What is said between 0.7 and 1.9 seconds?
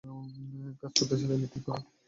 কাজ করতে চাইলে ক্লিক করুন।